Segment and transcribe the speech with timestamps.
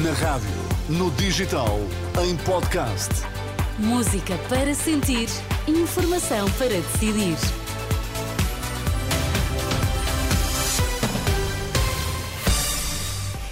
[0.00, 0.48] Na rádio,
[0.88, 1.78] no digital,
[2.24, 3.10] em podcast.
[3.78, 5.28] Música para sentir,
[5.68, 7.36] informação para decidir.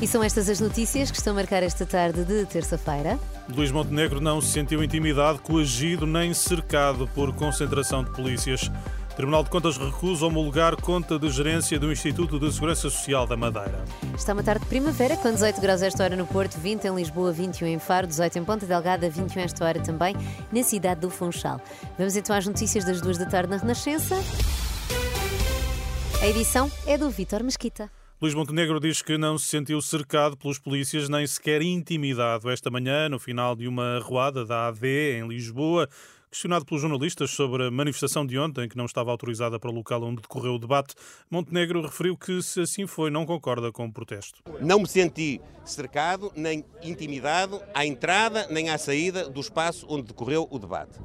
[0.00, 3.18] E são estas as notícias que estão a marcar esta tarde de terça-feira.
[3.54, 8.70] Luís Montenegro não se sentiu intimidado, coagido nem cercado por concentração de polícias.
[9.16, 13.84] Tribunal de Contas recusa homologar conta de gerência do Instituto de Segurança Social da Madeira.
[14.16, 17.30] Está uma tarde de primavera, com 18 graus esta hora no Porto, 20 em Lisboa,
[17.30, 20.16] 21 em Faro, 18 em Ponta Delgada, 21 esta hora também
[20.50, 21.60] na cidade do Funchal.
[21.98, 24.16] Vamos então às notícias das duas da tarde na Renascença.
[26.22, 27.90] A edição é do Vítor Mesquita.
[28.20, 33.08] Luís Montenegro diz que não se sentiu cercado pelos polícias nem sequer intimidado esta manhã,
[33.08, 35.88] no final de uma arruada da AD em Lisboa.
[36.32, 40.02] Questionado pelos jornalistas sobre a manifestação de ontem, que não estava autorizada para o local
[40.02, 40.94] onde decorreu o debate,
[41.30, 44.42] Montenegro referiu que, se assim foi, não concorda com o protesto.
[44.58, 50.48] Não me senti cercado, nem intimidado à entrada nem à saída do espaço onde decorreu
[50.50, 50.98] o debate.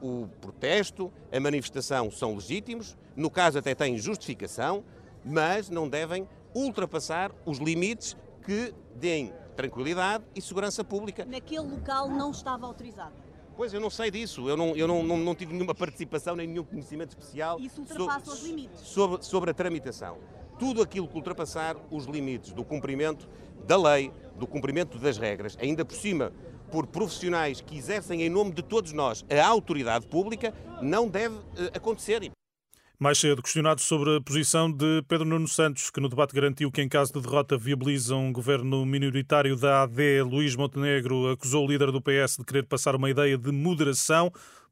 [0.00, 4.82] O protesto, a manifestação são legítimos, no caso até têm justificação,
[5.22, 11.26] mas não devem ultrapassar os limites que deem tranquilidade e segurança pública.
[11.26, 13.28] Naquele local não estava autorizado.
[13.60, 14.48] Pois, eu não sei disso.
[14.48, 18.30] Eu não, eu não, não, não tive nenhuma participação nem nenhum conhecimento especial Isso ultrapassa
[18.30, 18.80] os limites.
[18.80, 20.16] sobre, sobre a tramitação.
[20.58, 23.28] Tudo aquilo que ultrapassar os limites do cumprimento
[23.66, 26.32] da lei, do cumprimento das regras, ainda por cima
[26.72, 31.70] por profissionais que exercem em nome de todos nós a autoridade pública, não deve eh,
[31.74, 32.32] acontecer.
[33.02, 36.82] Mais cedo, questionado sobre a posição de Pedro Nuno Santos, que no debate garantiu que,
[36.82, 41.90] em caso de derrota, viabiliza um governo minoritário da AD, Luís Montenegro acusou o líder
[41.90, 44.30] do PS de querer passar uma ideia de moderação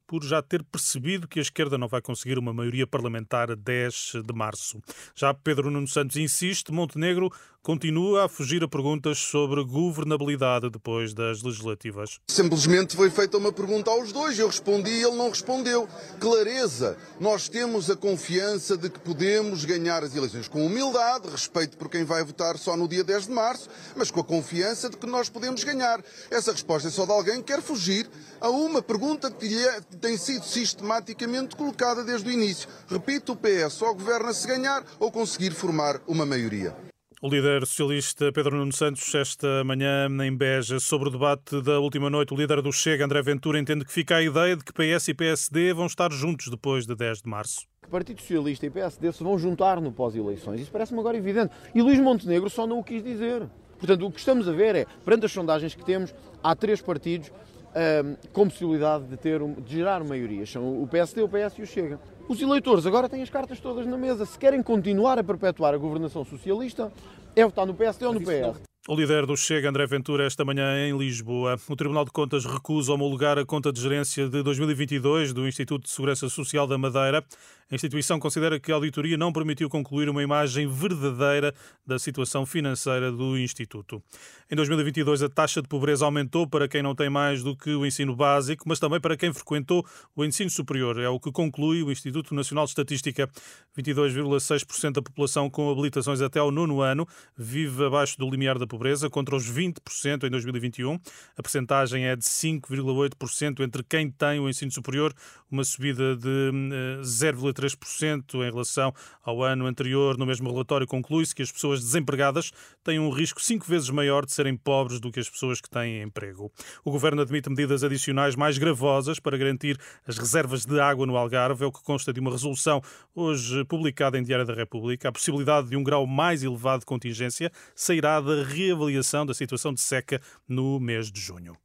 [0.09, 4.13] por já ter percebido que a esquerda não vai conseguir uma maioria parlamentar a 10
[4.25, 4.81] de março.
[5.15, 11.43] Já Pedro Nuno Santos insiste, Montenegro continua a fugir a perguntas sobre governabilidade depois das
[11.43, 12.17] legislativas.
[12.31, 15.87] Simplesmente foi feita uma pergunta aos dois, eu respondi e ele não respondeu.
[16.19, 21.89] Clareza, nós temos a confiança de que podemos ganhar as eleições com humildade, respeito por
[21.89, 25.05] quem vai votar só no dia 10 de março, mas com a confiança de que
[25.05, 26.01] nós podemos ganhar.
[26.31, 28.09] Essa resposta é só de alguém que quer fugir
[28.39, 32.69] a uma pergunta que lhe é- tem sido sistematicamente colocada desde o início.
[32.87, 36.75] Repito, o PS só governa se ganhar ou conseguir formar uma maioria.
[37.21, 42.09] O líder socialista Pedro Nuno Santos, esta manhã em Beja, sobre o debate da última
[42.09, 45.09] noite, o líder do Chega, André Ventura, entende que fica a ideia de que PS
[45.09, 47.67] e PSD vão estar juntos depois de 10 de março.
[47.83, 50.61] que Partido Socialista e PSD se vão juntar no pós-eleições.
[50.61, 51.53] Isso parece-me agora evidente.
[51.75, 53.49] E Luís Montenegro só não o quis dizer.
[53.77, 57.29] Portanto, o que estamos a ver é, perante as sondagens que temos, há três partidos
[57.75, 60.49] ahm, com possibilidade de, ter, de gerar maiorias.
[60.49, 61.99] São o PSD, o PS e o Chega.
[62.27, 64.25] Os eleitores agora têm as cartas todas na mesa.
[64.25, 66.91] Se querem continuar a perpetuar a governação socialista,
[67.35, 68.61] é votar no PSD ou no PS.
[68.87, 71.57] O líder do Chega, André Ventura, esta manhã em Lisboa.
[71.67, 75.91] O Tribunal de Contas recusa homologar a conta de gerência de 2022 do Instituto de
[75.91, 77.23] Segurança Social da Madeira.
[77.71, 81.53] A instituição considera que a auditoria não permitiu concluir uma imagem verdadeira
[81.85, 84.01] da situação financeira do Instituto.
[84.49, 87.85] Em 2022, a taxa de pobreza aumentou para quem não tem mais do que o
[87.85, 89.85] ensino básico, mas também para quem frequentou
[90.15, 90.99] o ensino superior.
[90.99, 93.29] É o que conclui o Instituto Nacional de Estatística.
[93.77, 99.11] 22,6% da população com habilitações até ao nono ano vive abaixo do limiar da pobreza,
[99.11, 100.99] contra os 20% em 2021.
[101.37, 105.13] A percentagem é de 5,8% entre quem tem o ensino superior,
[105.51, 108.93] uma subida de hum, eh, 0,3 3,3% em relação
[109.23, 110.17] ao ano anterior.
[110.17, 112.51] No mesmo relatório conclui-se que as pessoas desempregadas
[112.83, 116.01] têm um risco cinco vezes maior de serem pobres do que as pessoas que têm
[116.01, 116.51] emprego.
[116.83, 119.77] O governo admite medidas adicionais mais gravosas para garantir
[120.07, 122.81] as reservas de água no Algarve, é o que consta de uma resolução
[123.13, 125.09] hoje publicada em Diário da República.
[125.09, 129.81] A possibilidade de um grau mais elevado de contingência sairá da reavaliação da situação de
[129.81, 131.55] seca no mês de junho.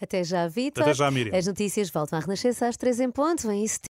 [0.00, 0.82] Até já, Vitor.
[0.82, 1.36] Até já, Miriam.
[1.36, 3.46] As notícias voltam à Renascença às três em ponto.
[3.46, 3.80] Vem isso.